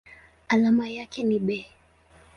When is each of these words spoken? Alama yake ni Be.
Alama 0.49 0.89
yake 0.89 1.23
ni 1.23 1.39
Be. 1.39 1.65